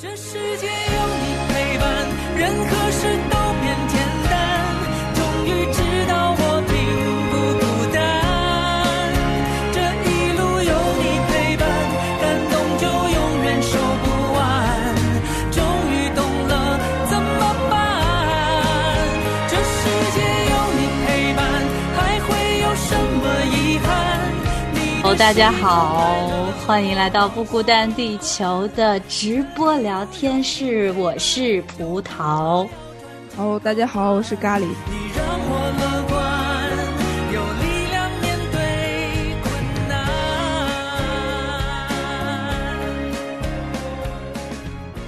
[0.00, 1.84] 这世界有你陪伴，
[2.36, 3.98] 任何事都变简
[4.30, 4.32] 单。
[5.16, 6.72] 终于知道我并
[7.26, 7.98] 不孤单。
[9.74, 9.76] 这
[10.06, 10.08] 一
[10.38, 10.72] 路有
[11.02, 11.66] 你陪伴，
[12.22, 13.74] 感动就永远说
[14.04, 14.06] 不
[14.38, 14.38] 完。
[15.50, 15.58] 终
[15.90, 16.78] 于懂了
[17.10, 17.74] 怎么办？
[19.48, 19.82] 这世
[20.14, 21.42] 界有你陪伴，
[21.96, 22.28] 还会
[22.60, 23.90] 有什么遗憾？
[24.74, 26.37] 你的哦，大家好，
[26.68, 32.68] 欢迎来到不孤单地球的直播聊天室，我是葡萄。
[33.38, 34.64] 哦，大家好，我是咖喱。
[34.64, 34.68] 你
[35.16, 36.20] 让我乐观，
[37.32, 38.58] 有力量面对
[39.42, 39.50] 困
[39.88, 39.96] 难。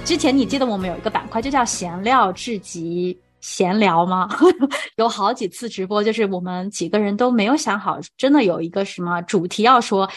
[0.03, 3.15] 之前你记得我们有一个板块，就叫闲聊至极。
[3.39, 4.27] 闲聊吗？
[4.97, 10.07] 有好几次直播，就是我们几个人都没有想好，真的有一个什么主题要说，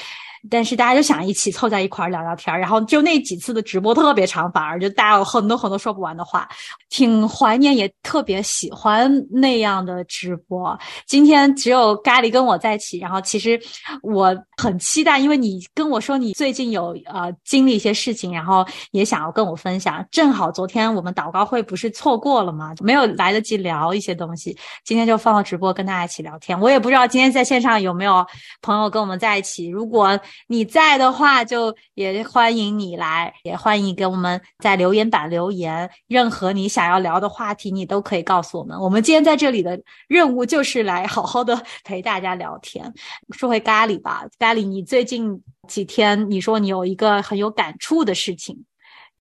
[0.51, 6.48] 但是大家就想一起凑在一块儿聊聊天儿，然后就那几次的直播特别长，反而就大家有很多很多说不完的话，
[6.91, 10.79] 挺怀念，也特别喜欢那样的直播。
[11.07, 13.60] 今天只有咖喱跟我在一起，然后其实
[14.02, 20.07] 我很期待，因为你跟我说你最近有呃经历一些事情，然后也想要跟我分享。
[20.11, 22.74] 正好昨天我们祷告会不是错过了吗？
[22.80, 26.59] 没有来得及聊一些东西，今天就放到直播跟大家一起聊天。
[26.59, 28.24] 我也不知道今天在线上有没有
[28.63, 38.79] 朋友跟我们在一起，如果你在的话，就也欢迎你来，也欢迎给我们在留言板留言，任何你想要聊的话题，你都可以告诉我们。
[38.79, 42.93] 我们今天在这里的任务就是来好好的陪大家聊天。
[43.33, 48.54] 说回咖喱吧，咖喱，你最近几天你说你有一个很有感触的事情，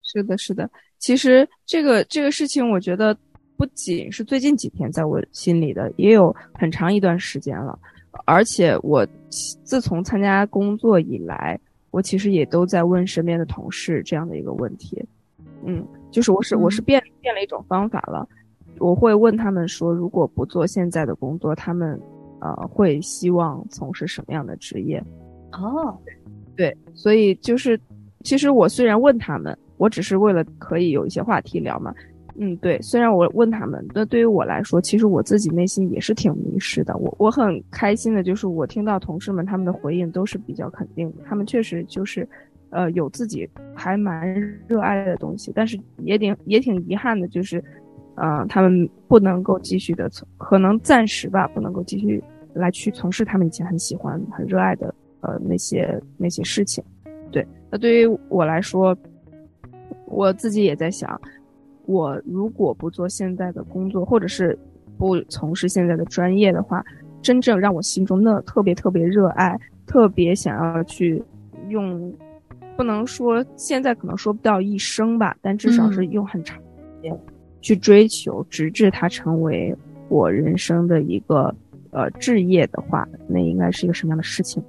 [0.04, 0.70] 是的，是的。
[1.00, 3.18] 其实这个这个事情，我觉得
[3.58, 7.80] 不仅是最近几天在我心里的，也有很长一段时间了。
[8.26, 9.04] 而且我
[9.64, 15.04] 自从参加工作以来，我其实也都在问身边的同事这样的一个问题。
[15.66, 18.30] 嗯，就是我是我是变变了一种方法了，
[18.78, 22.00] 我会问他们说，如果不做现在的工作，他们
[22.40, 25.04] 呃会希望从事什么样的职业？
[25.54, 25.98] 哦，
[26.56, 27.80] 对，所以就是，
[28.24, 31.94] 其实我虽然问他们，我只是为了可以有一些话题聊嘛。
[32.40, 36.96] 嗯，对，虽然我问他们，那对于我来说，其实我自己内心也是挺迷失的。
[36.98, 42.30] 我我很开心的就是我听到同事们他们的回应都是比较肯定的，他们确实就是，
[42.70, 47.64] 呃，有自己还蛮热爱的东西，但是也挺也挺遗憾的，就是，
[48.18, 52.24] 呃，他们不能够继续的从，可能暂时吧，不能够继续
[52.54, 56.84] 来去从事他们以前很喜欢、很热爱的呃那些那些事情。
[57.32, 58.98] 对，那对于我来说，
[60.06, 61.20] 我自己也在想，
[61.86, 64.58] 我如果不做现在的工作，或者是
[64.98, 66.84] 不从事现在的专业的话，
[67.22, 71.24] 真正让我心中那特别特别热爱、特别想要去
[71.70, 72.12] 用，
[72.76, 77.20] 不能说现在可能说不到一生吧，但至少是用很长时间
[77.68, 79.76] 去追求，直至它成为
[80.08, 81.54] 我人生的一个
[81.92, 84.64] 呃置业的话，那应该是一个什么样的事情？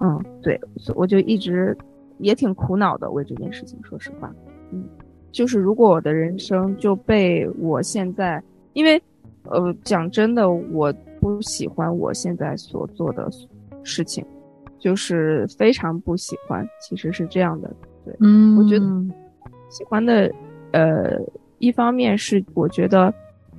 [0.00, 1.74] 嗯，对，所以我就一直
[2.18, 4.30] 也挺苦恼的为这件事情，说实话，
[4.70, 4.84] 嗯，
[5.30, 8.42] 就是如果我的人生就被我现在，
[8.74, 9.02] 因为，
[9.44, 10.92] 呃，讲真的，我
[11.22, 13.30] 不喜欢我现在所做的
[13.82, 14.22] 事情，
[14.78, 17.74] 就是非常不喜欢，其实是这样的，
[18.04, 18.58] 对，嗯。
[18.58, 18.84] 我觉得
[19.70, 20.30] 喜欢的，
[20.72, 21.18] 呃，
[21.62, 23.14] 一方面是我觉得，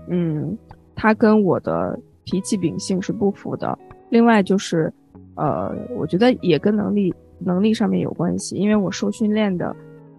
[0.10, 0.58] 嗯，
[0.94, 4.92] 他跟我的脾气秉性是不符的，另外就是，
[5.36, 9.74] 呃，我觉得也跟能力能力上面有关系，因为我受训练的，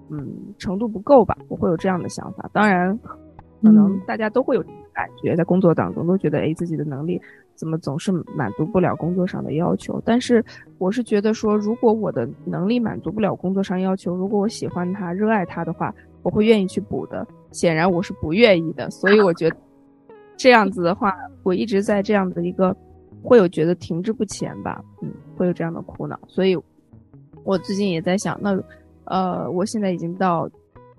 [0.09, 2.49] 嗯，程度不够吧，我会有这样的想法。
[2.55, 2.99] 当然，
[3.63, 7.21] 可能嗯大家都会有这种感觉，在工作当中都觉得，哎，自己的能力
[7.55, 10.01] 怎么总是满足不了工作上的要求。
[10.07, 10.43] 但是
[10.79, 17.27] 我是觉得说，如果我的能力满足不了工作上要求，如果我喜欢他、热爱他的话，我会愿意去补的。
[17.55, 19.57] 显然我是不愿意的，所以我觉得
[20.37, 22.77] 这样子的话，我一直在这样的一个
[23.23, 26.19] 会有觉得停滞不前吧，嗯，会有这样的苦恼。
[26.27, 26.55] 所以
[27.45, 28.61] 我最近也在想，那
[29.05, 30.51] 呃，我现在已经到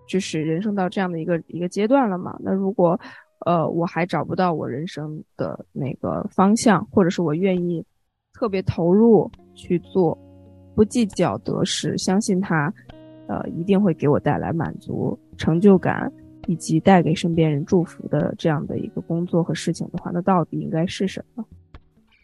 [0.07, 2.99] 就是人生到这样的一个一个阶段了嘛，那如果
[3.45, 7.83] 呃我还找不到我人生的那个方向，或者是我愿意
[8.33, 10.17] 特别投入去做，
[10.75, 12.73] 不计较得失，相信它，
[13.27, 16.11] 呃，一定会给我带来满足、成就感，
[16.47, 21.43] 以及带给身边人祝福的这样的一个工作和事情的话，那到底应该是什么？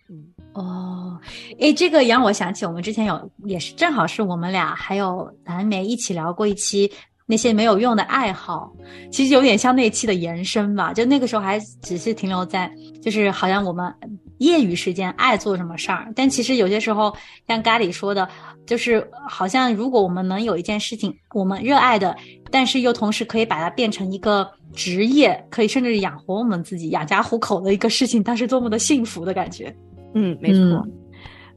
[0.10, 1.20] 嗯，哦，
[1.60, 6.92] 诶，这个也让我想起我们之前有，也是正好是我们俩还有蓝莓一起聊过一期
[7.26, 8.74] 那些没有用的爱好，
[9.10, 10.92] 其实有点像那期的延伸吧。
[10.92, 12.70] 就那个时候还只是停留在，
[13.02, 13.94] 就是好像我们
[14.40, 17.16] 业余时间爱做什么事儿，但其实有些时候
[17.48, 18.28] 像咖喱说的，
[18.66, 22.16] 就是好像如果我们能有一件事情我们热爱的，
[22.50, 29.76] 但是又同时可以把它变成一个职业，可以甚至养活我们自己、养家糊口的一个事情，它是多么的幸福的感觉。
[30.14, 30.88] 嗯，没错。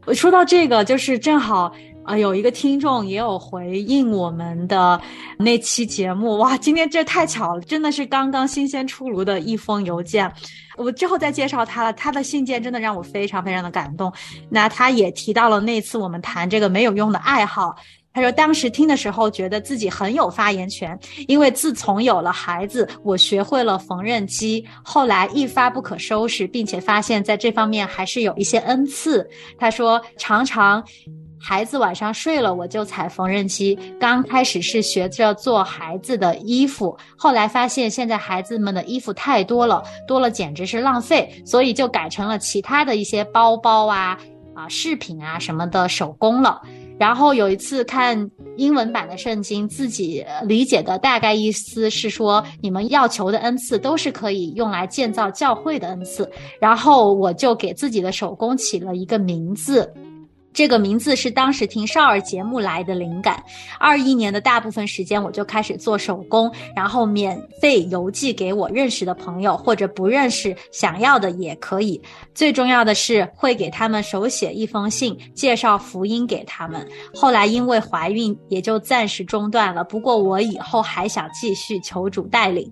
[0.06, 1.72] 我说到这个，就是正好。
[2.04, 5.00] 啊，有一个听众也有回应我们的
[5.38, 10.30] 那期节目，哇，今天这太巧了，真的是刚刚新鲜出炉的一封邮件，
[10.76, 14.12] 我之后再介绍他了，他的信件真的让我非常非常的感动。
[14.50, 17.74] 那他也提到了那次我们谈这个没有用的爱好，
[18.12, 29.26] 他说当时听的时候觉得自己很有发言权，因为自从有了孩子，我学会了缝纫机，后来一发不可收拾，并且发现在这方面还是有一些恩赐。
[29.58, 30.84] 他说常常。
[31.46, 33.78] 孩子晚上睡了，我就踩缝纫机。
[34.00, 44.18] 刚开始是学着做孩子的衣服，后来发现现在孩子们的衣服太多了，多了简直是浪费，所以就改成了其他的一些包包啊、
[44.54, 46.62] 啊饰品啊什么的手工了。
[46.98, 56.26] 然后有一次看英文版的圣经，自己理解的大概意思是说，你们要求的恩赐都是可以用来建造教会的恩赐。
[56.58, 59.92] 然后我就给自己的手工起了一个名字。
[60.54, 63.42] 这个名字是当时听少儿节目来的灵感。
[63.78, 72.00] 二一年的大部分时间，我就开始做手工，然后免费邮寄给我认识的朋友，或者不认识想要的也可以。
[72.32, 76.86] 最重要的是会给他们手写一封信，介绍福音给他们。
[77.12, 79.82] 后来因为怀孕，也就暂时中断了。
[79.82, 82.70] 不过我以后还想继续求主带领，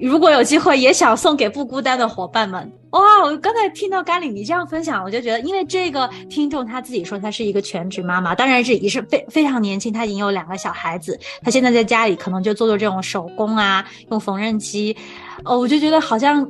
[0.00, 2.79] 如果有机会，也想送给不孤单的伙伴们。
[2.90, 3.22] 哇！
[3.22, 14.96] 我刚才听到甘岭你这样分享，我就觉得，因为这个听众他自己说他是一个全职妈妈，当然是也是非非常年轻，他已经有两个小孩子，他现在在家里可能就做做这种手工啊，用缝纫机，
[15.44, 16.44] 哦，我就觉得好像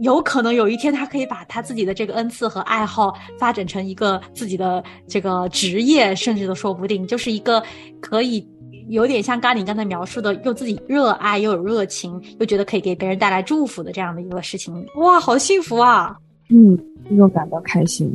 [0.00, 7.62] 有可能有一天他可以把他自己的这个恩赐和爱好发展成一个自己的这个职业，甚至都说不定，就是一个
[8.00, 8.46] 可以。
[8.88, 16.16] 有点像咖喱刚才描述的，又自己热爱又有热情，又觉得可以给别人带来祝福的这样的一个事情，哇，好幸福啊！
[16.50, 16.78] 嗯，
[17.16, 18.14] 又感到开心。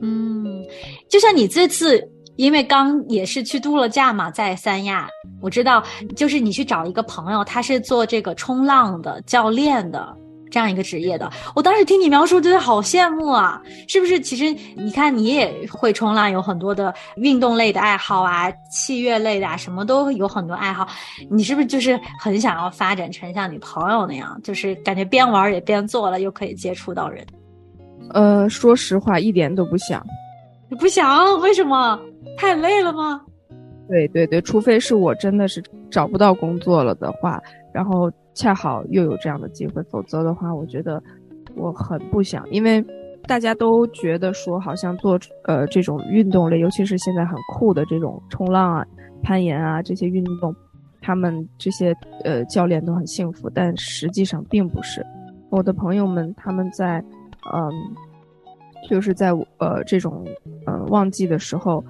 [0.00, 0.64] 嗯，
[1.08, 2.06] 就像你这次，
[2.36, 5.08] 因为刚也是去度了假嘛，在三亚，
[5.40, 5.82] 我知道，
[6.14, 10.16] 就是你去找一个朋友，他是做这个冲浪的教练的。
[10.50, 13.60] 这样一个职业的，我当时听你描述，觉得好羡慕啊！
[13.88, 14.18] 是不是？
[14.20, 14.44] 其实
[14.76, 20.86] 你看，你也会冲浪，有很多的运动类的爱好啊，器乐类的啊，什么都有很多爱好。
[21.28, 27.26] 你是不是就是很想要发展成像你朋友那样，就是感觉边玩也边做了，又可以接触到人？
[28.12, 30.04] 呃，说实话，一点都不想。
[30.70, 31.38] 你不想？
[31.40, 31.98] 为什么？
[32.38, 33.20] 太累了吗？
[33.88, 37.42] 对对对，除非是我真的是找不到工作了的话，
[37.74, 38.10] 然后。
[38.36, 41.02] 恰好又有这样的机会，否则的话，我觉得
[41.56, 42.84] 我很不想，因为
[43.26, 48.86] 大家都觉得说，好像做呃这种运动类，尤其是现在很酷的这种冲浪啊、
[49.22, 50.54] 攀岩啊这些运动，
[51.00, 51.92] 他们这些
[52.24, 55.04] 呃教练都很幸福，但实际上并不是。
[55.50, 57.02] 我的朋友们他们在
[57.54, 57.72] 嗯，
[58.88, 60.24] 就是在呃这种
[60.66, 61.82] 呃旺季的时候，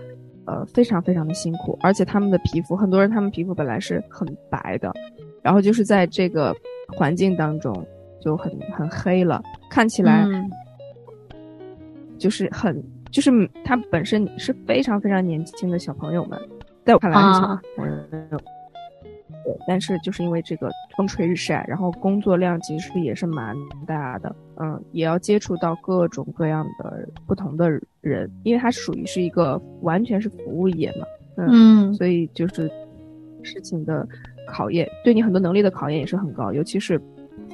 [0.47, 4.93] 呃非常非常的辛苦，而且他们的皮肤，很多人他们皮肤本来是很白的。
[5.47, 6.53] 然后就是在这个
[6.89, 7.73] 环境当中
[8.21, 9.41] 就很很黑了，
[9.71, 10.27] 看起来
[12.19, 12.83] 就是很
[13.13, 16.37] 就是他本身是非常非常年轻的小朋友们，
[16.85, 18.39] 在我看来是小朋友，
[19.45, 23.55] 对，但是就是因为这个风吹日晒，然后工作量其实也是蛮
[23.87, 32.69] 大的，嗯，也要接触到各种各样的不同的人，因为它属于是一个完全是服务业嘛，嗯，所以就是
[33.45, 34.05] 事情的。
[34.47, 36.99] 考验对你很多能力的考验也是很高，尤其是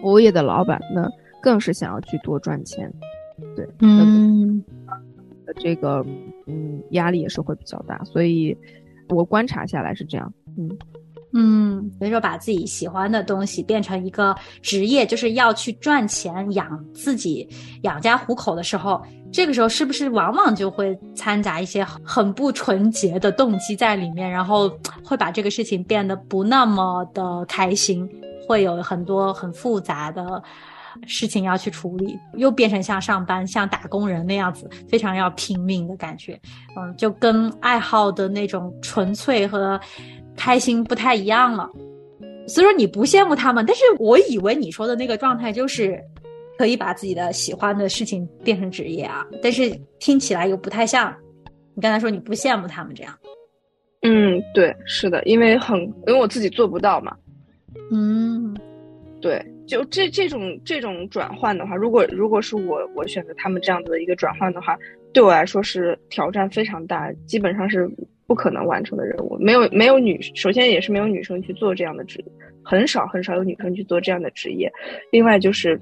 [0.01, 1.09] 服务业的老板，那
[1.43, 2.93] 更是想要去多赚钱，
[3.57, 4.63] 对，嗯，
[5.61, 6.05] 这个
[6.47, 8.57] 嗯压力也是会比较大，所以
[9.09, 10.71] 我观察下来是这样，嗯
[11.35, 17.49] 嗯，所以说把自己喜欢的东西变成一个职业，就是要去赚钱养自己
[17.83, 19.03] 养家糊口的时候。
[19.33, 24.71] 这个时候是不是往往就会掺杂一些很不纯洁的动机在里面，然后
[25.03, 28.07] 会把这个事情变得不那么的开心，
[28.47, 30.43] 会有很多很复杂的
[31.07, 36.39] 事情要去处理，又变成像上班、像打工人那样子，非常要拼命的感觉。
[36.79, 39.81] 嗯，就跟爱好的那种纯粹和
[40.37, 41.67] 开心不太一样了。
[42.47, 45.99] 所以说你不羡慕他们，但是我以为你说的那个状态就是。
[46.63, 51.13] 可以把自己的喜欢的事情变成职业啊，但是听起来又不太像。
[51.75, 53.13] 你刚才说你不羡慕他们这样，
[54.03, 57.17] 嗯，对，是的，因为很，因为我自己做不到嘛。
[57.91, 58.57] 嗯，
[59.21, 64.79] 对，就这这种这种转换的话，如果如果是我我选择他们这样子的一个转换的话，
[65.13, 69.37] 对我来说是挑战非常大，基本上是不不可能完成的任务。
[69.41, 72.25] 没有没有女，首先也是没有女生去做这样的职，
[72.63, 74.71] 很少很少有女生去做这样的职业。
[75.11, 75.77] 另外就是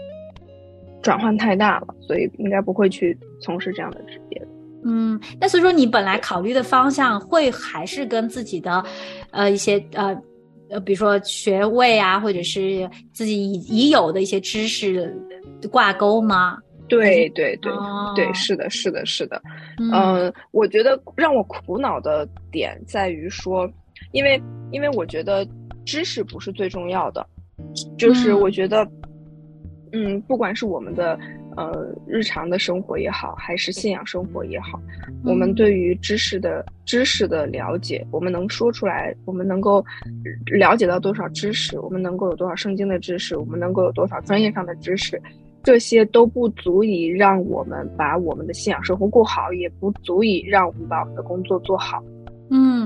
[1.02, 4.48] 转换太大了，所以应该不会去从事这样的职业。
[4.84, 8.82] 嗯，那所以说你本来考虑的方向会还是跟自己的，
[9.30, 10.16] 呃一些呃
[10.70, 15.14] 呃比如说学位啊，或者是自己已已有的一些知识
[15.70, 16.56] 挂钩吗？
[16.88, 19.40] 对对对、哦对，是的，是的，是的。
[19.78, 23.70] 嗯嗯，我觉得让我苦恼的点在于说，
[24.10, 24.42] 因为
[24.72, 25.46] 因为我觉得
[25.84, 27.24] 知识不是最重要的，
[27.96, 28.84] 就是嗯我觉得，
[29.92, 31.18] 嗯，不管是我们的
[31.56, 34.80] 呃日常的生活也好，还是信仰生活也好，
[35.24, 39.84] 我们嗯对于知识的知识的了解，我们能说出来，我们能够
[40.46, 45.20] 了解到多少知识，我们能够有多少圣经的知识，我们能够有多少专业上的知识，
[45.62, 52.00] 这些都不足以让我们把我们的信仰生活过好，也不足以让我们把我们的工作做好。
[52.52, 52.79] 嗯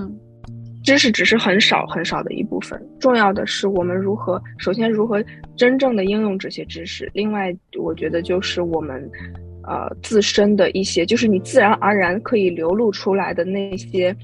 [0.85, 5.25] 知识只是很少很少的一部分，重要的是我们如何，首先如何
[5.57, 7.11] 真正的应用这些知识。
[7.15, 9.11] 另外，我觉得就是我们，
[9.63, 14.15] 呃，自身的一些，就是你自然而然可以流露出来的那些，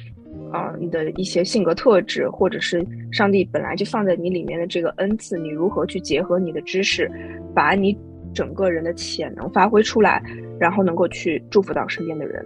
[0.52, 7.10] 呃，你的一些性格特质，或者是上帝本来就放在你里面的这个恩赐，你如何去结合你的知识，
[7.54, 7.96] 把你
[8.34, 10.22] 整个人的潜能发挥出来，
[10.58, 12.44] 然后能够去祝福到身边的人。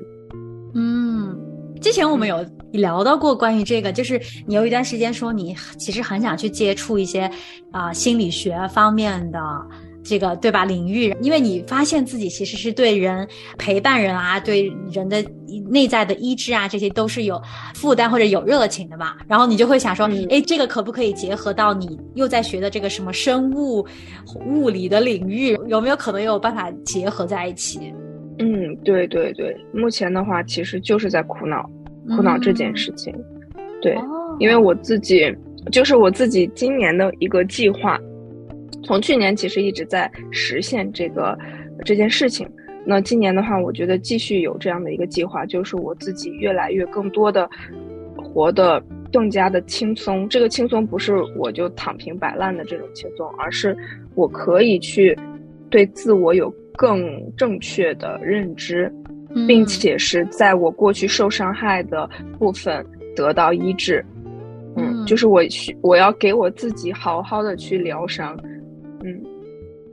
[0.77, 1.24] 嗯，
[1.85, 7.31] 之前我们有聊到过关于这个，就是你有一段时间说你其实很想去接触一些
[7.73, 9.39] 啊、心理学方面的。
[10.07, 10.67] 这个对吧？
[10.67, 13.27] 领域，因为你发现自己其实是对人
[13.57, 15.25] 陪伴人啊，对人的
[15.71, 17.41] 内在的医治啊，这些都是有
[17.75, 19.15] 负担或者有热情的嘛。
[19.27, 23.87] 然后你就会想说，嗯哎、这个可不可以结合到你又在学的这个什么生物
[24.45, 25.59] 物理的领域？
[25.69, 27.91] 有没有可能有办法结合在一起？
[28.39, 31.69] 嗯，对对对，目前的话其实就是在苦恼
[32.09, 33.15] 苦恼这件事情。
[33.81, 35.33] 对，哦因为我自己
[35.71, 37.99] 就是我自己今年的一个计划，
[38.83, 41.39] 从去年其实一直在实现这个
[41.85, 42.49] 这件事情。
[42.85, 47.49] 那今年的话，我觉得继续有这样的一个计划，就是我自己越来越更多的
[48.17, 50.29] 活得更加的轻松。
[50.29, 53.75] 这个轻松不是我就躺平摆烂的这种轻松，而是
[54.15, 55.17] 我可以去
[55.75, 57.05] 对自我有更
[57.37, 58.89] 正确的认知，
[59.31, 64.05] 嗯并且是在我过去受伤害的部分得到医治。
[64.77, 68.39] 嗯就是我去，我要给我自己好好的去疗伤。
[69.03, 69.21] 嗯，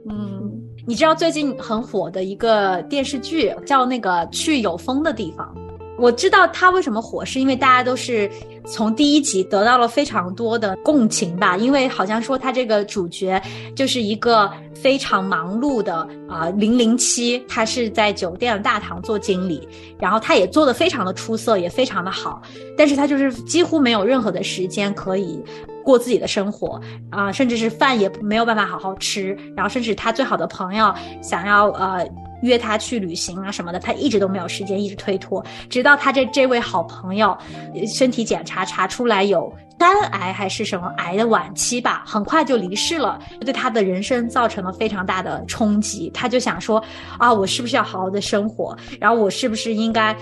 [0.07, 0.51] 嗯，
[0.85, 5.51] 你知道最近很火的一个电视剧叫那个《去有风的地方》。
[6.01, 8.27] 我知道它为什么火，是因为大家都是
[8.65, 13.39] 从第一集得到了非常多的共情吧，因为好像说他这个主角
[13.75, 15.95] 就是一个非常忙碌的
[16.27, 19.67] 啊零零七，他是在酒店的大堂做经理，
[19.99, 22.41] 然后他也做得非常的出色，也非常的好，
[22.75, 25.39] 但是他就是几乎没有任何的时间可以
[25.83, 26.81] 过自己的生活
[27.11, 30.91] 啊、甚至是饭也没有办法好好吃，然后甚至他最好的朋友
[31.21, 32.03] 想要呃
[32.41, 37.37] 约他去旅行啊什么的，他一直都没有时间，一直推脱，直到他这这位好朋友
[37.87, 46.09] 身体检查查出来有肝癌还是什么癌的晚期吧，很快就离世了，对他的人生造成了非常大的冲击。
[46.13, 46.83] 他就想说
[47.17, 48.77] 啊，我是不是要好好的生活？
[48.99, 50.15] 然后我是不是应该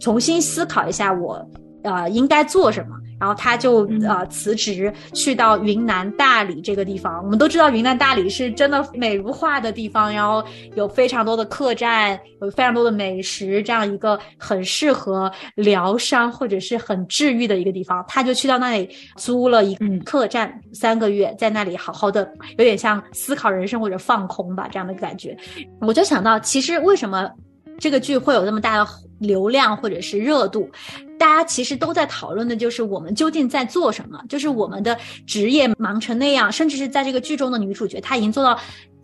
[0.00, 1.42] 重新思考一下我
[1.82, 2.96] 呃应该做什么？
[3.18, 7.22] 然后他就嗯呃辞职去到云南大理这个地方。
[7.22, 10.44] 我们都知道云南大理是真的美如画的地方，然后
[10.74, 18.04] 有非常多的客栈，有非常多的美食，这样一个很适合疗伤或者是很治愈的一个地方。
[18.08, 25.36] 他就去到那里租了一个嗯客栈，三个月在那里好好的，有点像思考人生或者放空吧这样的感觉。
[25.80, 27.30] 我就想到，其实为什么
[27.78, 30.70] 这个剧会有那么大的流量或者是热度？
[31.18, 38.58] 大家其实都在讨论的就是我们究竟在做什么，就是我们的职业忙成那样，甚至是在这个剧中的女主角，她已经做到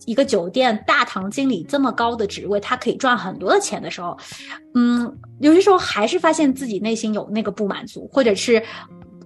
[0.04, 4.14] 一个酒店大堂经理这么高的职位，她可以赚很多的钱的时候，
[4.74, 5.10] 嗯，
[5.40, 8.62] 有些时候还是发现自己内心有那个不满足，或者是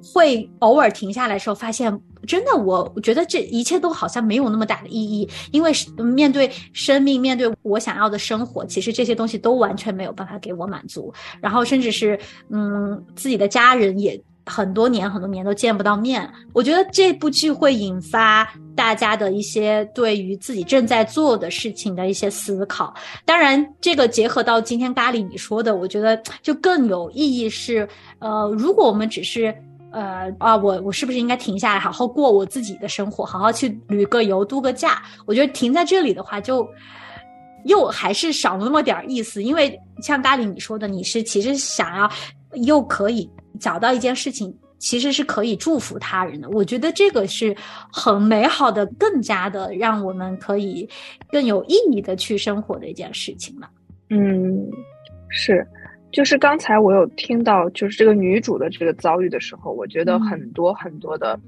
[0.04, 12.18] 会偶尔停下来的时候，发现真的我我觉得这一切都好像没有那么大的意义，因为面对生命，面对我想要的生活，其实这些东西都完全没有办法给我满足，然后甚至是
[12.50, 14.20] 嗯自己的家人也。
[14.48, 16.32] 很多年，很多年都见不到面。
[16.52, 22.94] 我觉得这部剧会引发大家的一些对于自己正在做的事情的一些思考。
[23.24, 27.88] 当然，这个结合到今天咖喱你说的，我觉得就更有意义是，
[28.20, 29.52] 呃，如果我们只是
[29.92, 35.02] 呃啊，我我是不是应该停下来，好好过我自己的生活，好好去旅个游、度个假？
[35.26, 36.68] 我觉得停在这里的话，就
[37.64, 39.42] 又还是少了那么点意思。
[39.42, 42.10] 因为像咖喱你说的，你是其实想要
[42.64, 46.48] 又可以找到一件事情，其实是可以祝福他人的。
[46.50, 47.56] 我觉得这个是
[47.90, 50.88] 很美好的，更加的让我们可以
[51.30, 53.68] 更有意义的去生活的一件事情了。
[54.10, 54.70] 嗯，
[55.28, 55.66] 是，
[56.16, 61.38] 就是刚才我有听到，就是这个女主的这个遭遇的时候，我觉得很多很多的，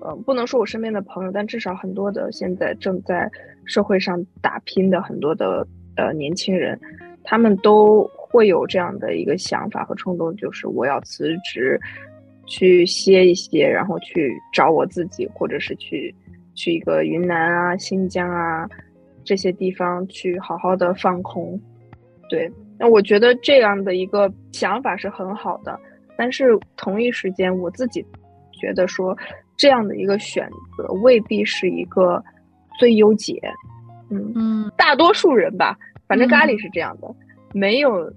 [0.00, 3.30] 呃，不能说我身边的朋友，但至少很多的现在正在
[3.66, 6.80] 社会上打拼的很多的呃年轻人，
[7.24, 11.78] 他们都会有这样的一个想法和冲动，就是我要辞职，
[12.46, 16.14] 去歇一歇，然后去找我自己，或者是去
[16.54, 18.66] 去一个云南啊、新疆啊
[19.24, 21.60] 这些地方去好好的放空。
[22.30, 25.78] 对，那我觉得这样的一个想法是很好的，
[26.16, 28.04] 但是同一时间，我自己
[28.52, 29.16] 觉得说
[29.56, 32.22] 这样的一个选择未必是一个
[32.78, 33.40] 最优解。
[34.10, 37.08] 嗯嗯大多数人吧，反正咖喱是这样的，
[37.52, 38.12] 没有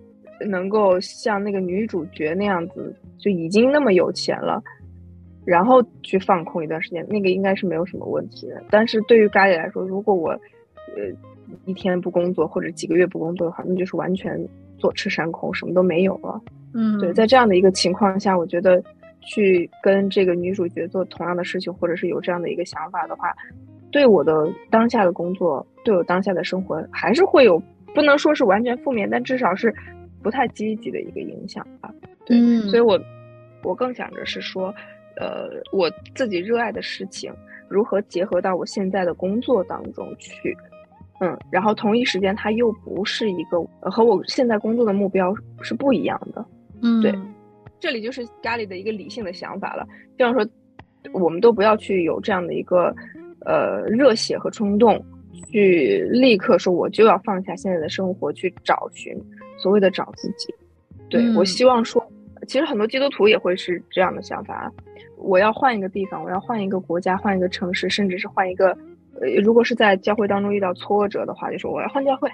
[0.46, 4.62] 能够像那个女主角那样子，就已经那么有钱了，
[5.46, 8.62] 然后去放空一段时间，那个应该是没有什么问题的。
[8.70, 11.10] 但是对于咖喱来说，如果我呃
[11.66, 14.40] 一天不工作或者几个月不工作的话，那就是完全
[14.78, 16.42] 坐吃山空，什么都没有了。
[16.74, 18.84] 嗯，对，在这样的一个情况下，我觉得
[19.22, 23.36] 去跟这个女主角做同样的事情，或者是有这样的一个想法的话，
[23.92, 27.62] 对我的当下的工作，对我当下的生活，还是会有
[27.96, 29.74] 不能说是完全负面，但至少是
[30.22, 31.94] 不太积极的一个影响吧。
[32.26, 33.00] 对，嗯所以我
[33.64, 34.74] 我更想着是说，
[35.16, 37.34] 呃，我自己热爱的事情
[37.68, 40.56] 如何结合到我现在的工作当中去。
[41.20, 46.46] 嗯，然后同一时间，它又不是一个呃和我现在工作的目标是不一样的。
[46.82, 47.14] 嗯对
[47.80, 49.88] 这里就是咖喱的一个理性的想法了。
[50.18, 50.46] 这样说，
[51.14, 52.94] 我们都不要去有这样的一个
[53.46, 55.02] 呃热血和冲动，
[55.50, 59.14] 去立刻说我就要放下现在的生活去找寻
[59.58, 60.54] 所谓的找自己。
[61.10, 62.06] 对、嗯我希望说，
[62.48, 64.72] 其实很多基督徒也会是这样的想法。
[65.18, 68.78] 我要换一个地方，我要换一个国家，换一个城市，甚至是换一个呃，
[69.44, 72.30] 如果是在教会当中遇到挫折的话，就说我要换教会。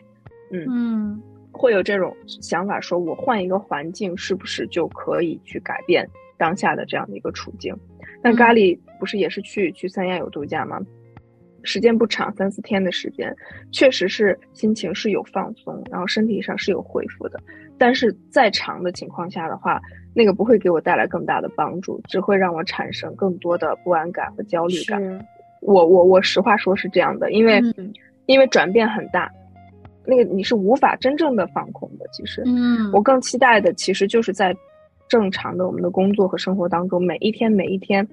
[0.51, 7.75] 嗯，嗯会有这种想法，说我换一个环境是不是就可以去改变当下的这样的一个处境？
[8.21, 10.79] 但嗯咖喱不是也是去去三亚有度假吗？
[11.63, 13.35] 时间不长，三四天的时间，
[13.71, 17.39] 确实是心情是有放松，然后身体上是有恢复的。
[17.77, 19.81] 但是再长的情况下的话，
[20.13, 25.01] 那个不会给我带来更大的帮助，只会让我产生更多的不安感和焦虑感。
[25.65, 27.93] 是我我我实话说是这样的，因为、嗯
[28.27, 29.31] 因为转变很大，
[30.03, 32.07] 那个你是无法真正的放空的。
[32.11, 34.51] 其实，嗯我更期待的其实就是在
[35.07, 38.07] 正常的我们的工作和生活当中，每一天每一天，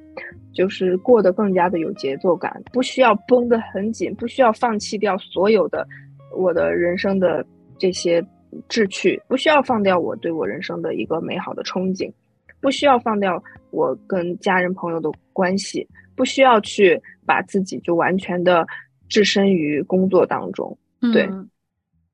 [0.52, 5.88] 就是过得更加的有节奏感，不需要绷得很紧，不需要放弃掉所有的
[6.36, 7.42] 我的人生的
[7.78, 8.22] 这些
[8.68, 12.12] 志趣，不需要放掉我对我人生的一个美好的憧憬，
[12.60, 18.66] 不需要放掉我跟家人朋友的关系，不需要去把自己就完全的
[19.08, 20.76] 置身于工作当中。
[21.12, 21.48] 对嗯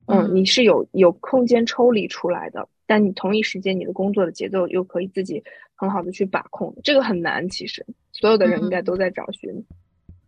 [0.07, 5.45] 嗯，你是有有空间抽离出来的，但你同一时间你的工作的节奏又可以自己
[5.75, 7.47] 很好的去把控，这个很难。
[7.51, 9.53] 其实所有的人应该都在找寻，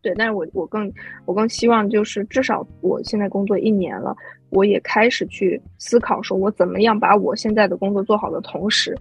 [0.03, 0.15] 对。
[0.17, 0.93] 但是我我更
[1.25, 4.15] 我更希望就是至少我现在工作一年了，
[4.51, 8.95] 我也开始去思考，说我怎么样把我现在的工作做好的同时，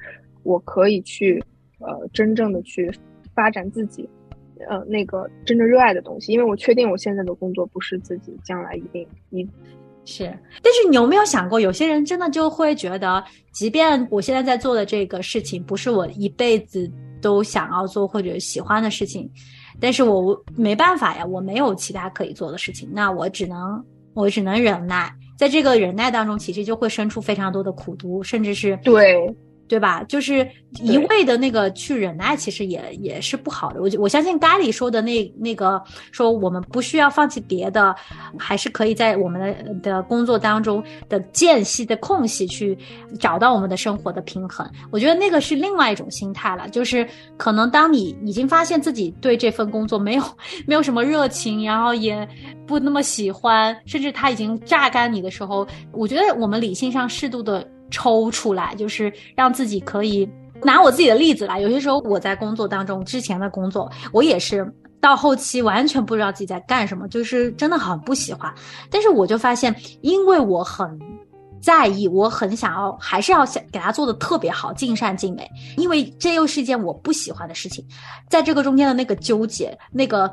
[0.44, 1.44] 我可以去
[1.80, 2.90] 呃真正的去
[3.36, 4.08] 发展自己。
[4.68, 9.48] 呃，那个真正热爱的东西，因为我确定我现在的工作不是自己将来一定一
[10.06, 10.24] 是，
[10.64, 16.90] 但是你有没有想过，有些人真的就会觉得，即便我现在在做的这个事情不是我一辈子
[17.22, 19.30] 都想要做或者喜欢的事情，
[19.80, 23.84] 但是我没办法呀，我没有其他可以做的事情，那我只能
[24.16, 29.32] 我只能忍耐，在这个忍耐当中，其实就会生出非常多的苦毒，甚至是对
[29.70, 30.04] 对吧？
[30.06, 30.46] 就是
[30.82, 33.80] 一味的那个去忍耐，其实也也是不好的。
[33.82, 37.96] 我我相信咖喱说的那那个说我们不需要放弃别的，
[38.38, 42.76] 还是可以在我们的的工作当中的间隙的空隙去
[43.20, 44.68] 找到我们的生活的平衡。
[44.92, 50.24] 我觉得那个是另外一种心态了，就是可能当你已经发现自己对这份工作没有
[50.66, 52.28] 没有什么热情，然后也
[52.66, 57.64] 不那么喜欢，甚至他已经榨干你的时候，我觉得我们理性上适度的。
[57.90, 60.30] 抽出来，就是让自己可以
[60.64, 61.60] 拿我自己的例子来。
[61.60, 68.54] 有些时候我在工作当中，之前的工作我也是到后期完全不知道自己在干什么，就是真的很不喜欢。
[68.90, 71.00] 但是我就发现，因为我很
[71.62, 75.50] 在意，我很想要，还是要想给他做的特别好，尽善尽美。
[75.78, 77.86] 因为这又是一件我不喜欢的事情，
[78.30, 80.32] 在这个中间的那个纠结，那个。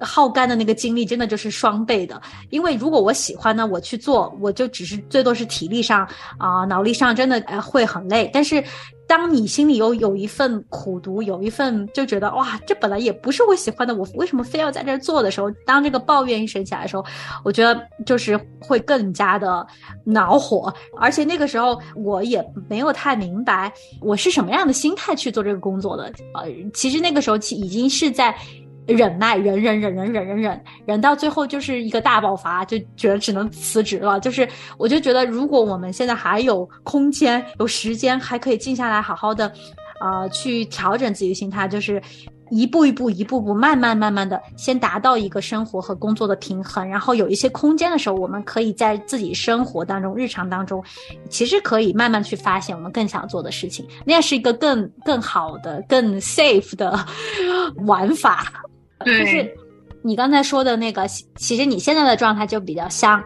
[0.00, 6.06] 耗干的那个精力真的就是双倍的，因为如果我喜欢呢，我去做，我就只是最多是体力上
[6.38, 8.30] 啊、脑力上真的会很累。
[8.32, 8.62] 但是
[9.08, 17.04] 当你心里有有一份苦读，有一份就觉得哇，这本来也不是我喜欢的，我为什么非要在这儿做的时候，当这个抱怨一升起来的时候，
[17.44, 19.66] 我觉得就是会更加的
[20.04, 20.72] 恼火。
[20.98, 26.12] 而且那个时候我也没有太明白我是什么样的心态去做这个工作的。
[26.34, 28.36] 呃，其实那个时候已经是在。
[28.86, 34.20] 忍耐，忍忍忍忍忍忍忍，忍到最后就是一个大爆发，就觉得只能辞职了。
[34.20, 39.52] 就是，我就觉得，如果我们现在还有空间、有时间，还可以静下来，好好的，
[40.00, 42.00] 啊，去调整自己的心态，就是
[42.50, 46.88] 一步一步、一步步、慢慢慢慢的，先达到一个生活和工作的平衡。
[46.88, 50.80] 然后有一些空间的时候，我们可以在自己生活当中、日常当中，
[51.28, 53.84] 其实可以慢慢去发现我们更想做的事情。
[54.04, 56.96] 那样是一个更更好的、更 safe 的
[57.84, 58.52] 玩法。
[59.04, 59.54] 就是
[60.02, 61.06] 你刚才说的那个，
[61.36, 63.22] 其实你现在的状态就比较像，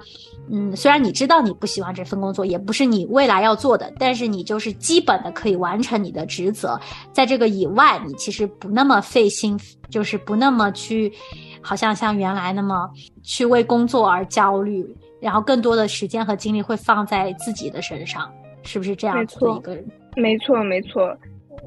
[0.50, 6.80] 嗯，虽然你知道你不喜欢这份工作，也不是你未来要做的，但是你就是基本的可以完成你的职责，
[7.12, 9.58] 在这个以外，你其实不那么费心，
[9.90, 11.12] 就是不那么去，
[11.60, 12.90] 好像像原来那么
[13.22, 14.84] 去为工作而焦虑，
[15.20, 18.28] 然后更多的时间和精力会放在自己的身上，
[18.62, 19.86] 是不是这样子的一个人？
[20.16, 21.16] 没错，没错，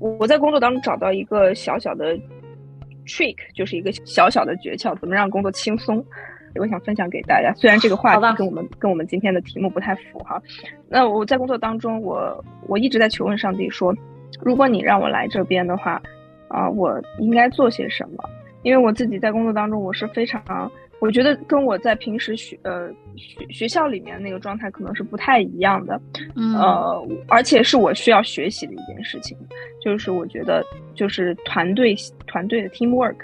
[0.01, 2.17] 我在工作当中找到一个小小的。
[3.05, 6.03] Trick 就是一个小小的诀窍，怎么让工作轻松？
[6.55, 7.51] 我想分享给大家。
[7.55, 10.41] 虽然这个话题跟我们跟我们今天的题目不太符哈。
[10.87, 13.95] 那我在工作当中，我我一直在求问上帝说，
[14.41, 16.01] 如果你让我来这边的话，
[16.47, 18.23] 啊，我应该做些什么？
[18.61, 20.71] 因为我自己在工作当中，我是非常。
[21.03, 25.99] 我觉得跟我在平时学呃学学校里面那个状态可能是不太一样的，
[26.33, 29.37] 呃，而且是我需要学习的一件事情，
[29.81, 30.63] 就是我觉得
[30.95, 31.93] 就是团队
[32.25, 33.17] 团队的 teamwork，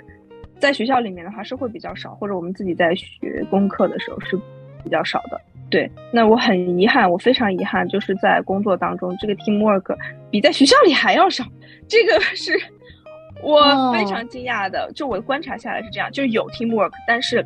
[0.58, 4.38] 在学校里面的话是会比较少，或者我们自己在学功课的时候是
[4.84, 5.39] 比较少的。
[5.70, 9.96] 对，那我很遗憾，我非常遗憾，就是在工作当中这个 teamwork
[10.30, 11.46] 比在学校里还要少，
[11.88, 12.60] 这个是
[13.42, 14.92] 我非常惊讶的。
[14.94, 17.42] 就我观察下来是这样，就有 teamwork，但是。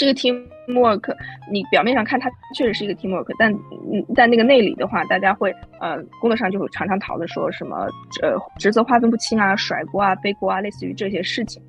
[0.00, 1.14] 这个 teamwork，
[1.52, 7.86] 你表面上看它确实是一个 teamwork，但嗯，在那个内里的话，大家会呃，工作上就会常常讨论说什么
[8.22, 11.62] 呃职责划分不清啊、甩锅啊、背锅啊，类似于这些事情。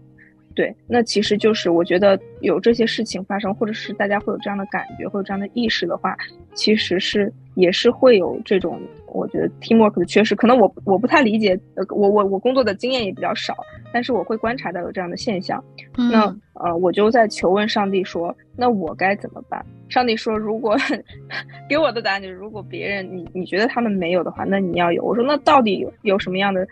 [0.54, 6.16] 对，那其实就是我觉得有这些事情发生，或者是大家会有这样的感觉，会有这样的意识的话，
[6.54, 10.36] 其实是也是会有这种我觉得 teamwork 的缺失。
[10.36, 13.56] 可能我我不太理解，呃，我我我工作的经验也比较少，
[13.94, 15.64] 但是我会观察到有这样的现象。
[15.96, 19.66] 那呃，我就在求问上帝说，那我该怎么办？
[19.90, 20.78] 上帝说，如果
[21.68, 25.04] 给我的答案就是，如果别人你你觉得他们没有的话，那你要有。
[25.04, 26.68] 我说，那到底有有什么样的？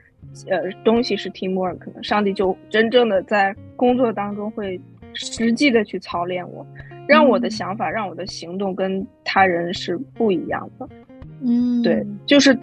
[0.48, 4.80] 呃，东西是 teamwork，可能上帝就真正的在工作当中会
[5.14, 6.66] 实际的去操练我，
[7.08, 10.88] 让我的想法，让我的行动跟他人是不一样的。
[11.42, 12.58] 嗯，对，就是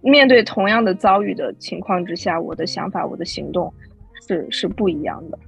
[0.00, 3.72] 面对同样的遭遇的情况之下，我的想法，我的行动
[4.26, 5.38] 是是不一样的。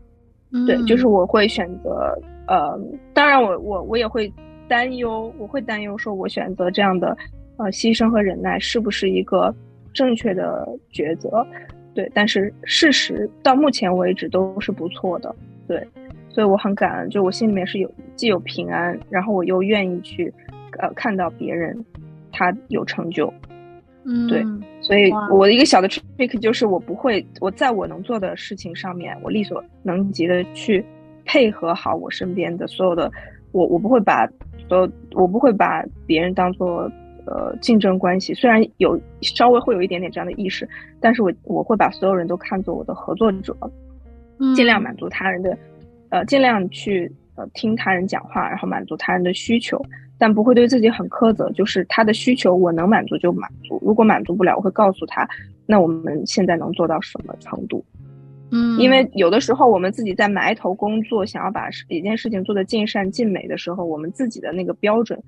[0.66, 2.12] 对，就是我会选择，
[2.48, 2.78] 呃，
[3.14, 4.30] 当然我我我也会
[4.66, 7.16] 担忧，我会担忧说，我选择这样的
[7.56, 9.54] 呃牺牲和忍耐是不是一个。
[9.92, 11.46] 正确的抉择，
[11.94, 15.34] 对，但是事实到目前为止都是不错的，
[15.66, 15.86] 对，
[16.28, 20.32] 所以我很感恩，就我心里面是有既有平安，然后我又愿意去，
[20.78, 21.84] 呃，看到别人
[22.30, 23.32] 他有成就，
[24.04, 24.44] 嗯，对，
[24.80, 30.84] 所以我的一个小的 trick 就是我不会，我在我能做的事情上面，我力所能及的去
[31.24, 33.10] 配合好我身边的所有的，
[33.50, 34.24] 我我不会把
[34.68, 36.90] 所有，我不会把别人当做。
[37.30, 40.68] 呃，竞争关系虽然有稍微会有一点点这样的意识，
[41.00, 43.56] 但是我我会把所有人都看作我的合作者，
[44.56, 45.56] 尽量满足他人的，
[46.08, 49.80] 呃，尽量去呃听他人讲话，然后满足他人的需求，
[50.18, 55.28] 但不会对自己很苛责，就是他的需求我能满足就满足，如果满足不了，我会告诉他，
[55.66, 57.84] 那我们现在能做到什么程度？
[58.50, 65.22] 嗯，因为有的时候我们自己在埋头工作，想要把一件事情做得尽善尽美的时候，我们自己的那个标准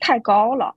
[0.00, 0.74] 太高了。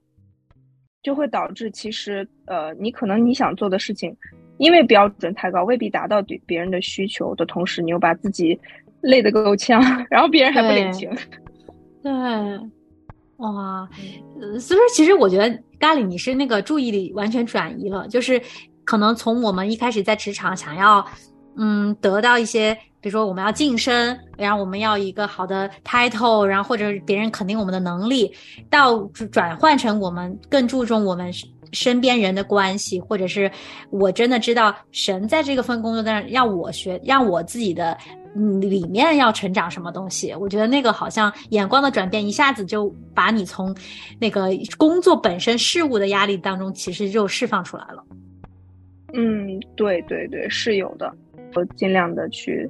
[1.06, 4.12] 就会导致，其实，呃，你可能你想做的事情，
[4.58, 8.60] 因为标准太高，未必达到对别人的需求的同时，你又把自己
[9.02, 11.08] 累得够呛，然后别人还不领情。
[12.02, 12.12] 对，
[13.38, 13.88] 哇，
[14.60, 15.48] 所以说，其实我觉得
[15.80, 18.42] 咖喱，你是那个注意力完全转移了，就是
[18.84, 21.06] 可能从我们一开始在职场想要，
[21.56, 22.76] 嗯，得到一些。
[23.06, 28.34] 比如说，我们要晋升，然后我们要一个好的 title，然后或者别人肯定我们的能力，
[28.68, 28.98] 到
[29.32, 31.32] 转换成我们更注重我们
[31.72, 33.52] 身边人的关系，或者是
[33.92, 37.96] 我真的知道神在这个份工作上让我学，让我自己的
[38.60, 40.34] 里面要成长什么东西。
[40.34, 43.72] 我觉得那个好像眼光的转变，一下子就把你从
[44.20, 48.04] 那个工作本身事物的压力当中，其实就释放出来了。
[49.14, 51.14] 嗯，对对对，是有的，
[51.54, 52.68] 我尽量的去，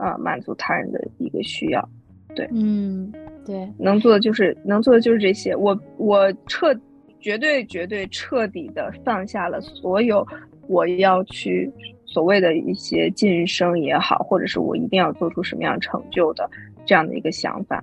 [0.00, 1.88] 呃，满足他人的一个需要，
[2.34, 3.12] 对，嗯，
[3.44, 6.74] 对，能做的就是能做的就是这些，我我彻
[7.20, 10.26] 绝对绝对彻底的放下了所有
[10.68, 11.70] 我要去
[12.06, 16.48] 所谓的一些晋升也好，或者是我一定要做出什么样成就的
[16.86, 17.82] 这样的一个想法，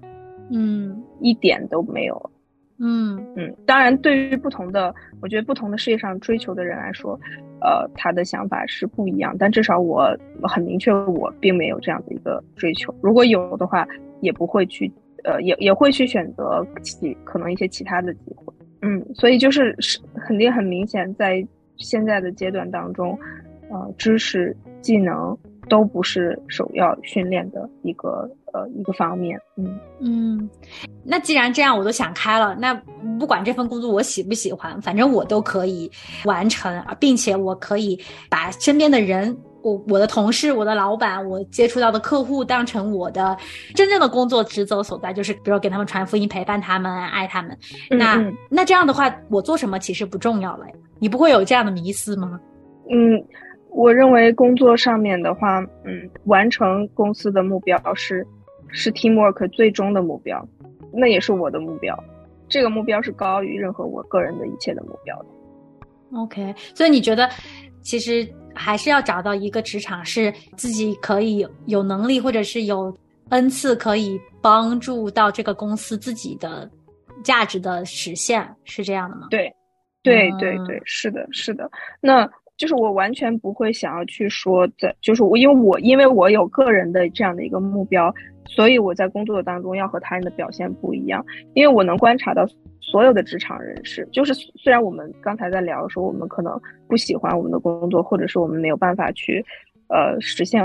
[0.49, 1.03] 嗯。
[1.21, 2.31] 一点都没有。
[2.77, 7.17] 嗯嗯，当然，对于不同的，我觉得不同的事业上追求的人来说，
[7.61, 9.35] 呃，他的想法是不一样。
[9.39, 12.93] 但至少我很明确，我并没有这样的一个追求。
[13.01, 13.87] 如果有的话，
[14.19, 14.91] 也不会去，
[15.23, 18.53] 呃，也也会去选择其可能一些其他的机会。
[18.81, 21.45] 嗯，所以就是是肯定很明显，在
[21.77, 23.17] 现在的阶段当中，
[23.69, 25.37] 呃，知识技能
[25.69, 29.39] 都不是首要训练的一个呃一个方面。
[29.57, 30.49] 嗯嗯，
[31.03, 32.73] 那既然这样，我都想开了，那
[33.19, 35.89] 不管这份工作我喜不喜欢，反正我都可以
[36.25, 37.99] 完成，并且我可以
[38.29, 39.37] 把身边的人。
[39.65, 43.35] 我我的同事、我的老板、我接触到的客户当成我的
[43.73, 47.57] 真正的工作职责所在，就是比如给他们传福音、陪伴他们、爱他们。
[47.89, 50.73] 那嗯那这样的话，我做什么其实不重要了呀？
[50.99, 52.39] 你不会有这样的迷思吗？
[52.91, 53.17] 嗯，
[53.75, 58.25] 我认为工作上面的话，嗯，完成公司的目标是
[58.69, 60.47] 是 teamwork 最终的目标，
[60.93, 61.93] 那也是我的目标。
[62.47, 65.25] 这个目标是高于任何我个人的一切的目标的。
[66.15, 67.29] OK，所以你觉得
[67.81, 72.95] 其实还是要找到一个职场是自己可以有能力或者是有
[73.29, 76.69] 恩赐，可以帮助到这个公司自己的
[77.23, 79.27] 价值的实现，是这样的吗？
[79.29, 79.53] 对，
[80.01, 81.69] 对嗯对对，是的，是的。
[81.99, 88.13] 那就是我完全不会想要去说在，就是我因为我因为我有个人的这样的一个目标，
[88.45, 92.45] 所以我在工作当中要和他人的表现不一样，因为我能观察到
[92.79, 99.43] 所有的职场人士，就是虽然我们刚才在聊说我们可能不喜欢我们的工作，或者是我们没有办法去。
[99.87, 100.59] 呃，实现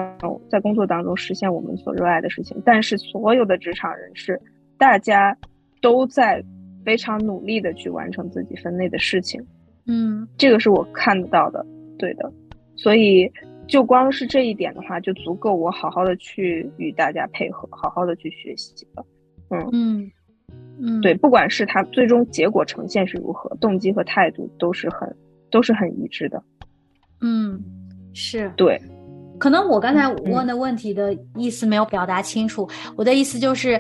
[0.49, 4.41] 在工作当中实现我们所热爱的事情，但是所有的职场人士，
[4.79, 5.37] 大家
[5.83, 6.43] 都在
[6.87, 9.39] 非常努力的去完成自己分内的事情，
[9.87, 10.27] 嗯。
[10.39, 11.63] 这个是我看得到的，
[12.01, 12.33] 对的。
[12.77, 13.31] 所以
[13.69, 19.05] 就光是这一点的话，就足够我好好的去与大家配合，好好的去学习了。
[19.51, 20.11] 嗯嗯
[20.81, 25.15] 嗯，对，不管是他最终结果呈现是如何，动机和态度都是很
[25.51, 26.43] 都是很一致的。
[27.21, 27.63] 嗯
[28.15, 28.51] 是。
[28.57, 28.81] 对，
[29.39, 33.79] 可能我刚才嗯问的问题的意思没有表达清楚，我的意思就是，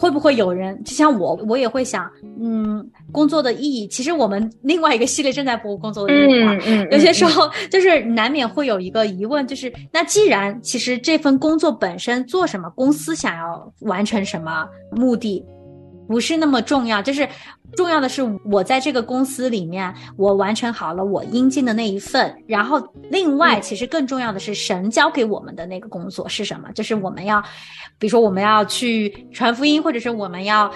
[0.00, 2.10] 会不会有人就像我，我也会想，
[2.40, 2.82] 嗯，
[3.12, 15.44] 工作的意义，其实我们另外一个系列正在播工作的意义嘛，嗯有些时候就是难免会有一个疑问，就是那既然其实这份工作本身做什么，公司想要完成什么目的，
[16.10, 17.28] 不是那么重要，就是
[17.76, 26.68] 重要的是我在这个公司里面，我完成好了我应尽的那一份，然后另外嗯其实更重要的是神交给我们的那个工作是什么？
[26.72, 27.40] 就是我们要，
[27.96, 30.68] 比如说我们要去传福音，或者是我们要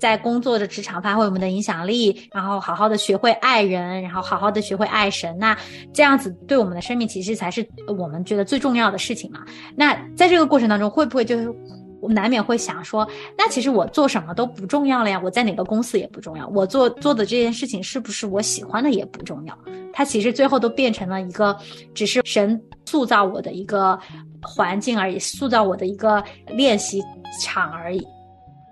[0.00, 5.38] 在工作的职场发挥我们的影响力，然后好好的学会爱人，然后好好的学会爱神。
[5.38, 5.56] 那
[5.94, 9.44] 这样子对我们的生命其实才是我们觉得最重要的事情嘛。
[9.76, 11.54] 那在这个过程当中，会不会就是
[12.02, 19.56] 我难免会想说，那其实我做什么都不重要了呀，我在哪个公司也不重要，我做做的这件事情是不是我喜欢的也不重要，
[19.92, 21.56] 它其实最后都变成了一个
[21.94, 23.98] 只是神塑造我的一个
[24.42, 27.00] 环境而已，塑造我的一个练习
[27.40, 28.04] 场而已，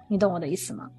[0.09, 0.90] 你懂我的意思吗？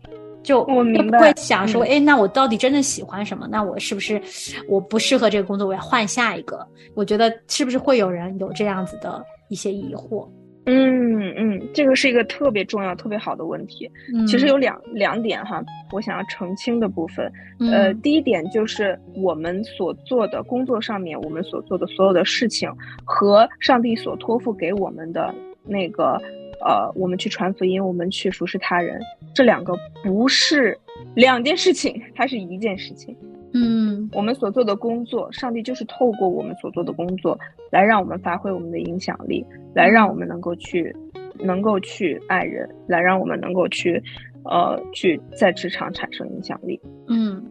[0.41, 3.47] 就我明白会想说，嗯哎、那我到底真的喜欢什么？
[3.51, 4.19] 那我是不是
[4.67, 6.67] 我不适合这个工作，我要换下一个？
[6.95, 10.27] 我觉得是不是会有人有这样子的一些疑惑？
[10.65, 13.89] 嗯嗯，这个是一个特别重要、特别好的问题。
[14.13, 17.25] 嗯，其实有两两点哈，我想要澄清的部分。
[17.71, 22.71] 呃，嗯第一点就是我们所做的工作上面，我们所做的所有的事情
[23.05, 25.33] 和上帝所托付给我们的
[25.65, 26.21] 那个
[26.63, 29.01] 呃，我们去传福音，我们去服侍他人，
[29.33, 30.77] 这两个不是
[31.15, 33.15] 两件事情，它是一件事情。
[33.53, 37.37] 嗯我们所做的工作，上帝就是透过我们所做的工作，
[37.71, 40.95] 来让我们发挥我们的影响力，来让我们能够去，
[41.39, 44.01] 能够去爱人，来让我们能够去，
[44.45, 46.79] 呃，去在职场产生影响力。
[47.07, 47.43] 嗯。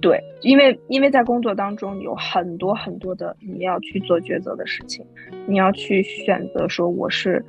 [0.00, 5.04] 对，因为因为在工作当中有很多很多的你要去做抉择的事情，
[5.48, 7.44] 你要去选择说我是，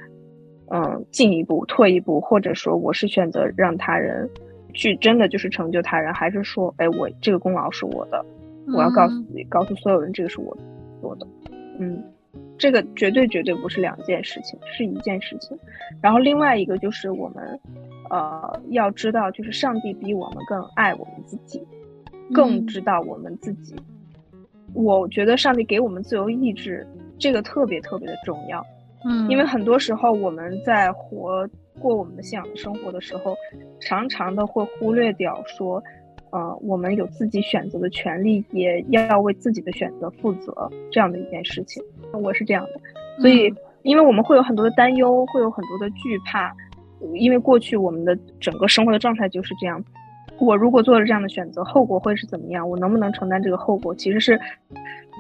[0.72, 4.28] 嗯、进一步退一步，或者说我是选择让他人
[4.73, 8.23] 去真的就是成就他人，还是说，哎，我这个功劳是我的，
[8.67, 10.55] 我要告诉自己，告诉所有人这个是我
[11.01, 11.27] 做的，
[11.79, 12.03] 嗯，
[12.58, 15.58] 这个绝对绝对不是两件事情，是一件事情。
[16.01, 17.60] 然后另外一个就是我们，
[18.10, 21.62] 呃，要知道，就是上帝比我们更爱我们自己，
[22.34, 23.75] 更嗯知道我们自己
[24.73, 26.86] 我觉得上帝给我们自由意志，
[27.17, 28.63] 这个特别特别的重要。
[29.03, 31.49] 嗯，因为很多时候我们在活
[31.80, 33.36] 过我们的信仰生活的时候，
[33.80, 35.82] 常常的会忽略掉说，
[36.32, 41.82] 呃，我们有自己选择的权利，也要为自己的选择负责这样的一件事情。
[42.13, 46.54] 我是这样的，所以因为我们会有很多的担忧，会有很多的惧怕，
[47.15, 49.84] 因为过去我们的整个生活的状态就是这样。
[50.39, 52.67] 我如果做了这样的选择，后果会是怎么样？
[52.67, 53.93] 我能不能承担这个后果？
[53.95, 54.39] 其实是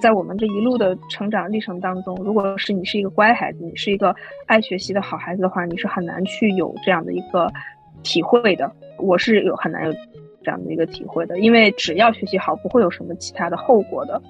[0.01, 4.15] 在我们这一路的成长历程当中，如果是你是一个乖孩子，你是一个
[4.47, 7.51] 爱学习的好孩子的话，你是很难去有这样的一个
[8.01, 8.71] 体会的。
[8.97, 9.93] 我是有很难有
[10.41, 14.21] 这样的一个体会的，因为只要学习好，不会有什么其他的后果的。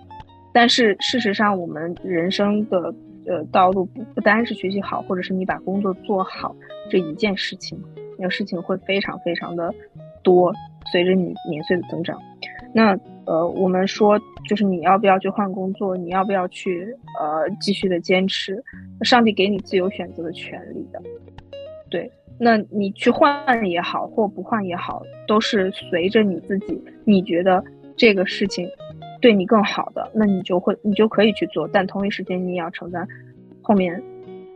[0.51, 2.93] 但是事实上，我们人生的
[3.27, 6.55] 呃道路不不单是学习好，或者是你把工作做好
[6.89, 7.79] 这一件事情，
[8.17, 9.71] 那个事情会非常非常的
[10.23, 10.51] 多。
[10.91, 12.19] 随着你年岁的增长，
[12.73, 18.63] 那呃，我们说就是你要不要去换工作，你要不要去呃继续的坚持？
[19.03, 20.99] 上帝给你自由选择的权利的，
[21.89, 27.63] 对，那你去换也好，或不换也好，都是随着你自己，你觉得
[27.95, 28.67] 这个事情
[29.21, 33.07] 对你更好的，那你就会你就可以去做，但同一时间你也要承担
[33.61, 34.01] 后面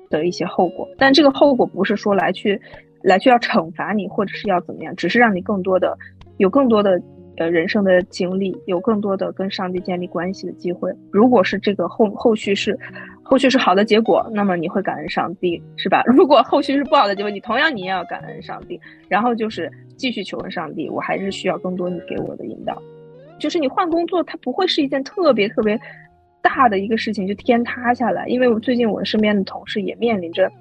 [0.09, 2.59] 的一些后果，但这个后果不是说来去
[3.03, 5.95] 来去要惩罚你，或者是要怎么样，只是让你更多的。
[6.37, 7.01] 有更多的
[7.37, 10.91] 呃人生的经历，有更多的跟上帝建立关系的机会。
[11.11, 12.77] 如果是这个后后续是
[13.23, 16.03] 后续是好的结果，那么你会感恩上帝，是吧？
[16.15, 18.79] 如果后续是不好的结果，你同样你也要感恩上帝。
[19.07, 22.81] 然后就是继续求问上帝，我还是需要更多你给我的引导。
[23.39, 25.79] 就是你换工作，它不会是一件特别特别
[26.41, 28.27] 大的一个事情，就天塌下来。
[28.27, 30.51] 因为我最近我身边的同事也面临着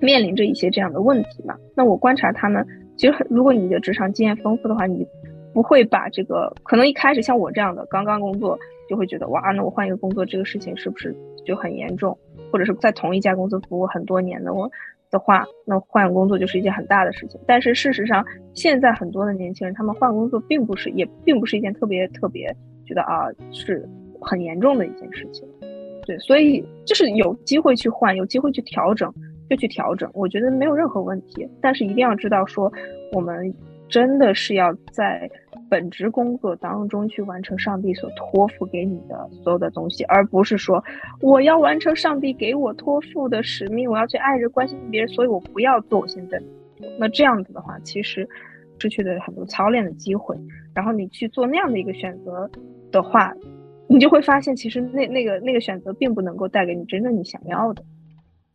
[0.00, 1.54] 面临着一些这样的问题嘛。
[1.74, 2.66] 那我观察他们。
[2.96, 5.06] 其实，如果你的职场经验丰富的话，你
[5.52, 12.16] 不会把这个可能一开始像我这样的刚刚工作，就会觉得哇，那我换一个工作，这个事情是不是就很严重？
[12.52, 14.70] 或者是在同一家公司服务很多年的我
[15.10, 17.40] 的话，那换工作就是一件很大的事情。
[17.46, 22.54] 但是事实上，现在很多的年轻人他们换工作并不是，也并不是一件特别特别
[22.86, 23.88] 觉得啊是
[24.20, 25.46] 很严重的一件事情。
[26.06, 29.12] 对，所以就是有机会去换，有机会去调整。
[29.48, 31.48] 就去调整，我觉得没有任何问题。
[31.60, 32.72] 但是一定要知道，说
[33.12, 33.54] 我们
[33.88, 35.30] 真的是要在
[35.70, 40.82] 本职工作当中去完成上帝所托付给你的所有的东西，而不是说
[41.20, 46.40] 我要完成上帝给我托付的使命，我要去爱人、关心别人，所以我不要做我现在。
[46.98, 48.28] 那这样子的话，其实
[48.78, 50.36] 失去了很多操练的机会。
[50.74, 52.50] 然后你去做那样的一个选择
[52.92, 53.32] 的话，
[53.88, 57.82] 你就会发现，其实那那个那个选择并不能够带给你真正你想要的。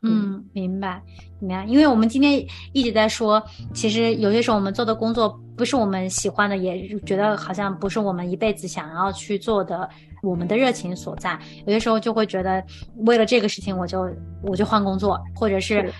[0.04, 1.00] 嗯，明白，
[1.40, 1.64] 明白。
[1.66, 9.88] 因为我们今天一直在说，其实有些时候我们做的工作不是我们喜欢的，也觉得好像不是我们一辈子想要去做的，
[10.24, 11.40] 我们的热情所在。
[11.68, 12.64] 有些时候就会觉得，
[13.06, 14.10] 为了这个事情，我就
[14.42, 15.94] 我就换工作，或者是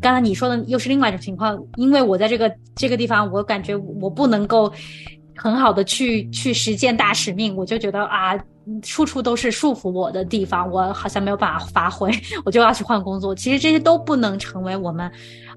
[0.00, 4.70] 刚才你说的又是另外一种情况，因为我在这个这个地方，我感觉我不能够
[5.34, 8.38] 很好的去去实践大使命，我就觉得啊。
[8.82, 12.10] 处处都是束缚我的地方，我好像没有办法发挥，
[12.44, 13.34] 我就要去换工作。
[13.34, 15.10] 其实这些都不能成为我们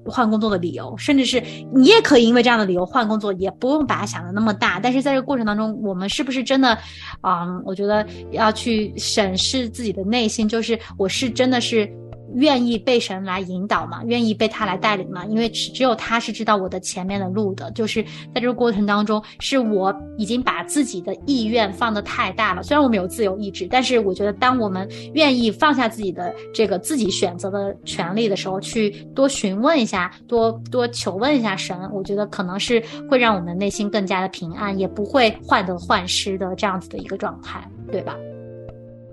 [0.04, 1.42] 换工作的理由，甚至是
[1.74, 4.80] 你也可以因为这样的理由换工作，也不用把它想的那么大。
[4.80, 6.76] 但是在这个过程当中，我们是不是真的，
[7.20, 11.90] 啊，我觉得要去审视自己的内心，就是我是真的是。
[12.36, 14.02] 愿意被神来引导嘛？
[14.04, 15.24] 愿意被他来带领嘛？
[15.26, 17.70] 因为只只有他是知道我的前面的路的。
[17.72, 18.02] 就是
[18.34, 22.62] 在这个过程当中，是我已经把自己的意愿放得太大了。
[22.62, 38.14] 虽然我们有自由意志，但是我觉得，当我们愿意放下自己的这个自己选择的权利的时候，去多询问一下，多多求问一下神，我觉得可能是会让我们内心更加的平安，也不会患得患失的这样子的一个状态，对吧？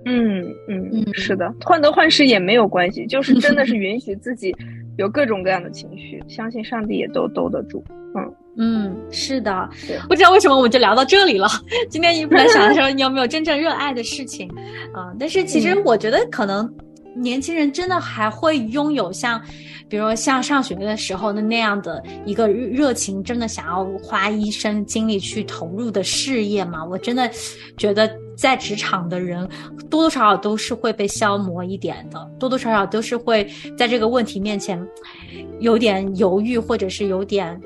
[0.04, 4.54] 嗯嗯嗯，是的，患得患失也没有关系，就是真的是 允许自己
[4.98, 7.82] 有各种各样的情绪，相信上帝也都兜得住。
[8.16, 9.68] 嗯嗯，是的，
[10.08, 11.48] 不知道为什么我们就聊到这里了。
[11.90, 14.48] 今天一本来想 说你有没有真正热爱的事情
[14.94, 16.72] 啊，但是其实我觉得可能
[17.16, 19.40] 年轻人真的还会拥有像，
[19.88, 26.84] 比如说像上学的时候的那样的一个热情，真的想要花一生精力去投入的事业吗？
[26.84, 27.28] 我真的
[27.76, 28.08] 觉得。
[28.36, 29.48] 在职场的人
[29.90, 34.80] 多多少少都是会被消磨一点的，多多少少都是会在这个问题面前
[35.60, 37.60] 有点犹豫，或者是有点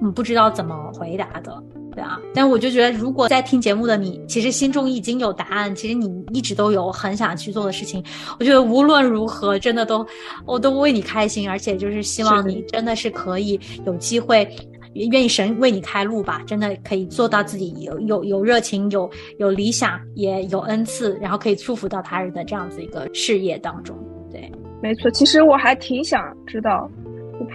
[0.00, 1.62] 嗯不知道怎么回答的，
[1.94, 2.18] 对啊。
[2.34, 8.02] 但我就觉得，如果在听节目的你，其实心中已经有答案，其实你一直都有很想去做的事情，
[8.38, 10.04] 我觉得无论如何，真的都
[10.46, 14.48] 我都为你开心，而且就是希望你真的是可以有机会。
[14.94, 23.96] 愿意神为你开路吧，真的可以做到自己有有有热情、有有理想，也有恩赐，然后可以祝福到他人的这样子一个事业当中。
[24.30, 24.50] 对，
[24.82, 25.10] 没错。
[25.10, 26.90] 其实我还挺想知道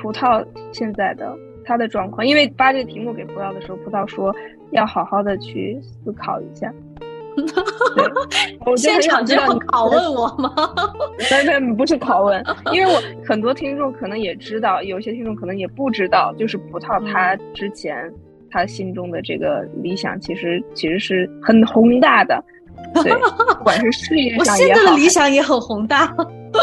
[0.01, 4.35] 葡萄现在的他的状况，因为发这个题目给葡萄的时候，葡萄说
[4.71, 6.73] 要好好的去思考一下。
[8.65, 10.53] 我现场就要拷问 我吗？
[11.77, 17.95] 不是拷问，因为我很多听众可能也知道，有些听众可能也不知道，就是葡萄他之前
[18.51, 22.43] 他心中的这个理想，其实其实是很宏大的，
[23.03, 23.13] 对，
[23.57, 26.05] 不管是事业上也好，我现在的理想也很宏大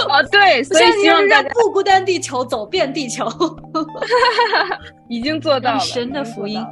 [0.09, 3.27] 啊，对，所以希望大家不孤单地球走遍地球，
[5.09, 6.65] 已经做到了神的福音。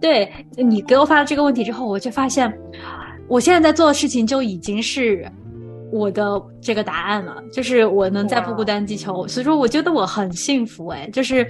[0.00, 2.52] 对你给我发了这个问题之后，我就发现。
[3.28, 5.30] 我现在在做的事情就已经是
[5.90, 11.46] 我的这个答案了，就是我能在不孤单地球，所以说我觉得我很幸福哎，就是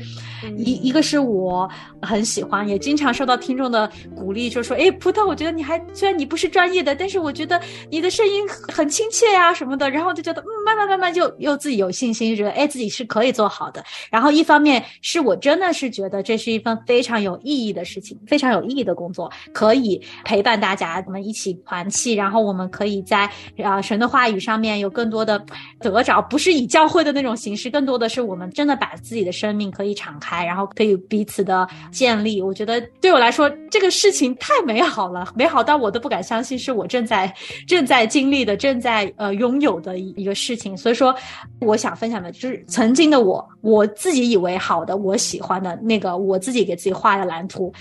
[0.57, 1.69] 一一个是我
[2.03, 7.61] 很喜欢，也经常受到听众的鼓励，就说哎葡萄，我觉得你还虽然你不是专业的，但是我觉得
[7.91, 13.83] 你的声音很亲切呀什么的，然后就觉得嗯慢慢慢慢就又自己有信心，觉得哎自己是可以做好的。
[14.11, 23.29] 然后一方面是我真的是觉得这是一份非常有意义的事情，非常有意义的工作，可以陪伴大家，我们一起团气，然后我们可以在
[23.65, 25.43] 啊神的话语上面有更多的
[25.81, 32.41] 得着，不是以教会的那种形式，更多的是我们真的把自己的生命可以敞开，然后可以彼此的建立。
[32.41, 37.33] 我觉得对我来说，这个事情太美好了，美好到我都不敢相信是我正在
[37.67, 40.77] 正在经历的、正在呃拥有的一个事情。
[40.77, 41.15] 所以说，
[41.61, 47.73] 我想分享的就是曾经的我，我自己以为好的、我喜欢的那个，我自己给自己画的蓝图，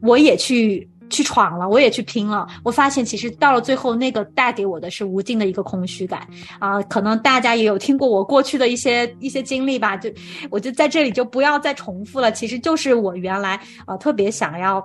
[0.00, 0.88] 我也去。
[1.10, 2.46] 去闯了，我也去拼了。
[2.62, 6.26] 我发现其实到了最后，那个带给我的是无尽的一个空虚感
[6.58, 6.82] 啊！
[6.82, 10.10] 可能大家也有听过我过去的一些一些经历吧，就
[10.50, 12.32] 我就在这里就不要再重复了。
[12.32, 14.84] 其实就是我原来啊特别想要。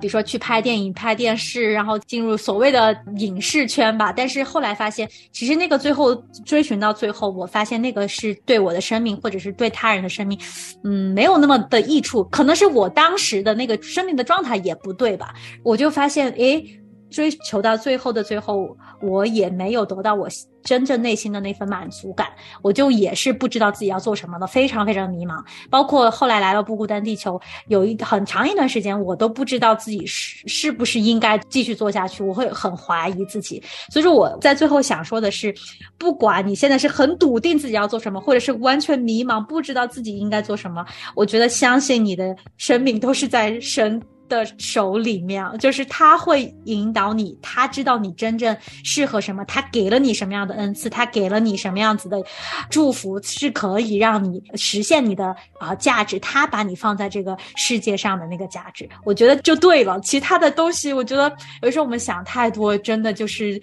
[0.00, 4.12] 比如说去拍电影、拍电视，然后进入所谓的影视圈吧。
[4.12, 6.14] 但是后来发现，其实那个最后
[6.44, 10.38] 追寻到最后，我发现那个是对我的生命，或者是对他人的生命，
[10.84, 12.24] 嗯，没有那么的益处。
[12.24, 15.34] 可能是我当时的那个生命的状态也不对吧？
[15.62, 16.80] 我就发现，诶。
[17.14, 20.28] 追求到最后的最后，我也没有得到我
[20.64, 22.26] 真正内心的那份满足感，
[22.60, 25.40] 我就也是不知道自己要做什么的，非常非常迷茫。
[25.70, 33.62] 包括后来来了不孤单地球，有一很长一段时间，我都不知道自己是是不是应该继续做下去，我会很怀疑自己。
[33.90, 35.54] 所以说我在最后想说的是，
[35.96, 40.84] 不管你现在是很笃定自己要做什么，或者是完全迷茫，不知道自己应该做什么，
[41.14, 44.02] 我觉得相信你的生命都是在神。
[44.28, 52.22] 的手里面，就是他会引导你，他知道你真正适合什么，他给了你什么样的恩赐，他给了你什么样子的
[52.70, 56.18] 祝福，是可以让你实现你的啊价值。
[56.20, 60.00] 他把你放在这个世界上的那个价值，我觉得就对了。
[60.00, 63.60] 其他的东西，我觉得有时候我们想太多，真的就是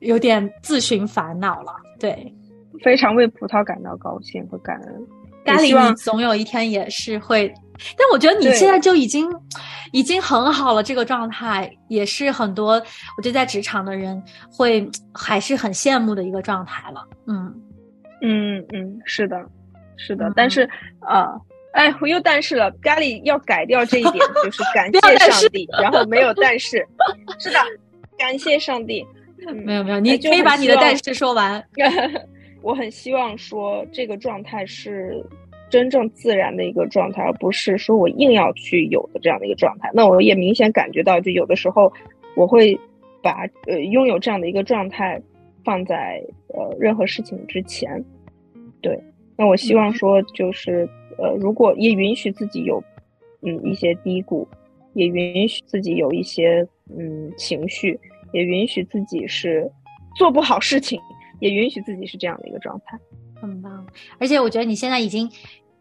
[0.00, 1.72] 有点自寻烦恼了。
[1.98, 2.34] 对，
[2.82, 5.06] 非常为葡萄感到高兴和感恩。
[5.44, 7.52] 咖喱，你总有一天也是会。
[7.96, 9.28] 但我觉得你现在就已经，
[9.92, 12.72] 已经很好了，这个状态也是很多
[13.16, 17.06] 我觉得在职场的人会还是很羡慕的一个状态了。
[17.26, 17.54] 嗯，
[18.22, 19.36] 嗯嗯，是的，
[19.96, 20.32] 是的。
[20.36, 20.68] 但是
[21.00, 21.34] 啊，
[21.72, 26.86] 哎，我又但是了，咖喱要改掉这一点，就是感谢上帝，然后没有但是，
[27.38, 27.58] 是的，
[28.16, 29.04] 感谢上帝。
[29.64, 31.62] 没有没有，你可以把你的但是说完。
[32.62, 35.22] 我很希望说这个状态是。
[35.70, 39.90] 真正自然的一个状态，而不是说我硬要去有的这样的一个状态。
[39.92, 41.92] 那我也明显感觉到，就有的时候
[42.36, 42.78] 我会
[43.22, 45.20] 把呃拥有这样的一个状态
[45.64, 48.04] 放在呃任何事情之前。
[48.80, 48.98] 对，
[49.36, 50.88] 那我希望说就是
[51.18, 52.82] 呃，如果也允许自己有
[53.42, 54.46] 嗯一些低谷，
[54.92, 57.98] 也允许自己有一些嗯情绪，
[58.32, 59.68] 也允许自己是
[60.16, 61.00] 做不好事情，
[61.40, 62.98] 也允许自己是这样的一个状态。
[63.46, 63.86] 很棒，
[64.18, 65.30] 而且我觉得你现在已经。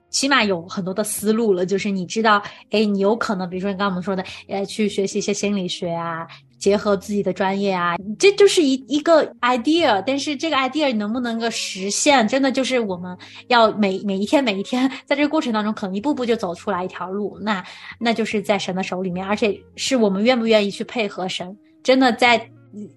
[0.09, 2.39] 起码有很多的思路了，就是你知道，
[2.69, 6.27] 哎，你有可能，比如说你刚刚我们说的，呃，去学习一些心理学啊，
[6.59, 10.03] 结合自己的专业啊，这就是一一个 idea。
[10.05, 17.35] 但是这个 idea 能不能够实现，真的就是我们要每每一天每一天，在这个过程当中，可能一步步就走出来一条路。
[17.41, 17.65] 那
[17.99, 22.47] 那就是在神的手里面，而且是我们愿不愿意去配合神，真的在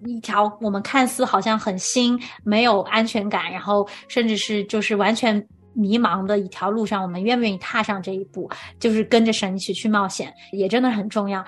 [0.05, 5.47] 一条我们看似好像很新、没有安全感，然后甚至是就是完全。
[5.79, 8.49] 迷茫的一条路上，我们愿不愿意踏上这一步？
[8.79, 11.45] 就是跟着神一起去冒险，也真的很重要。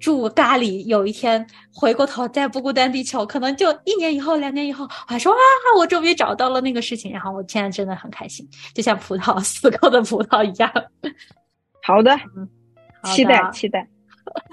[0.00, 5.36] 祝咖喱有一天回过头再不孤单地球，可能就一年以后、两年以后，我还说啊，
[5.76, 7.12] 我终于找到了那个事情。
[7.12, 10.72] 然后我现在真的很开心，就像葡萄死过的葡萄一样。
[11.84, 12.24] 好的，好
[13.02, 13.86] 的期待期待。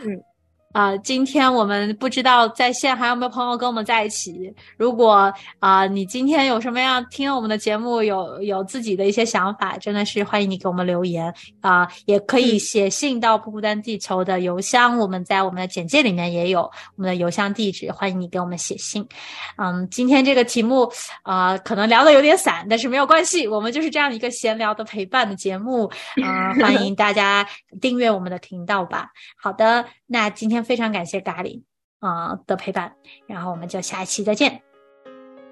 [0.76, 4.53] 啊、今天我们不知道在线还有没有朋友跟我们在一起。
[4.76, 16.63] 如果啊、你今天有什么样听了我们的节目有有自己的一些想法，真的是欢迎你给我们留言啊、也可以写信到不孤单地球的邮箱，我们在我们的简介里面也有
[16.97, 19.07] 我们的邮箱地址，欢迎你给我们写信。
[19.55, 20.91] 嗯，今天这个题目
[21.23, 25.89] 啊、可能聊的有点散，但是没有关系，我们就是这样一个闲聊的陪伴的节目。
[26.21, 27.47] 啊、 欢迎大家
[27.80, 29.07] 订阅我们的频道吧。
[29.38, 31.61] 好的，那今天非常感谢咖喱
[31.99, 32.91] 啊、的陪伴，
[33.26, 34.61] 然后我们就下一期再见，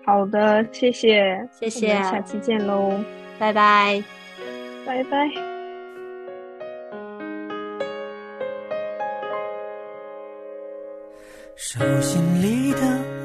[0.06, 3.00] 好的，谢谢，谢谢下期见喽，
[3.40, 4.04] 拜拜。
[4.86, 5.30] 拜拜。
[11.56, 12.80] 手心里的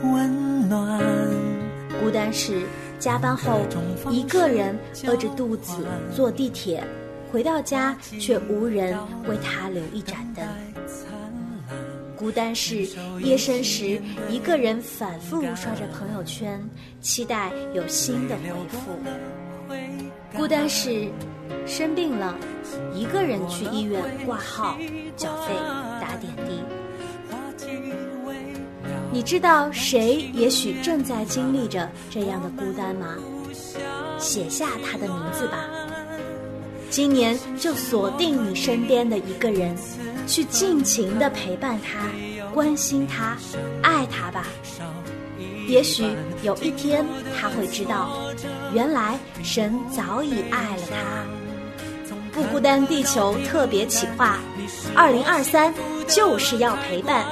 [0.04, 1.00] 温暖。
[2.00, 2.62] 孤单是
[2.98, 3.66] 加班后
[4.10, 4.78] 一个人
[5.08, 5.84] 饿着肚子
[6.14, 6.82] 坐地铁，
[7.32, 10.46] 回到家却无人为他留一盏灯。
[12.18, 12.88] 孤单是
[13.20, 16.60] 夜深时一个人反复刷着朋友圈，
[17.00, 18.98] 期待有新的回复。
[20.36, 21.08] 孤单是
[21.64, 22.36] 生病了，
[22.92, 24.76] 一个人去医院挂号、
[25.16, 25.54] 缴费、
[26.00, 26.60] 打点滴。
[29.12, 33.14] 你知道谁也许正在经历着这样的孤单吗？
[34.18, 35.68] 写下他的名字吧。
[36.90, 39.76] 今年就锁定你身边的一个人，
[40.28, 41.98] 去尽情的陪伴他、
[42.54, 43.36] 关心他、
[43.82, 44.46] 爱他吧。
[45.66, 46.04] 也许
[46.42, 47.04] 有一天
[47.38, 48.20] 他会知道，
[48.72, 51.24] 原来神早已爱了他。
[52.32, 54.38] 不孤单地球特别企划，
[54.94, 55.74] 二零二三
[56.06, 57.24] 就是要陪伴。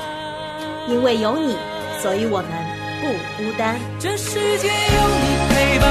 [0.88, 1.54] 因为有你，
[2.00, 2.50] 所以我们
[3.00, 3.76] 不孤单。
[3.98, 5.86] 这世界有你陪伴，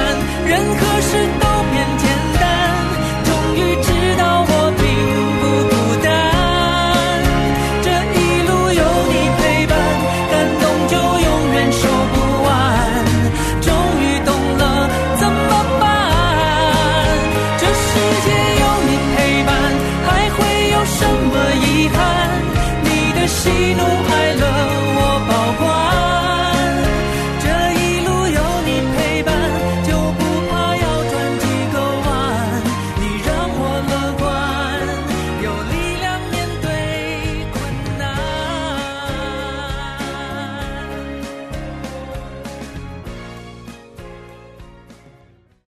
[0.48, 1.45] 任何事都